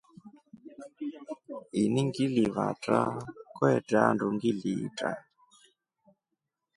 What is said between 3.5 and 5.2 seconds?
kwetre andu ngiliitra.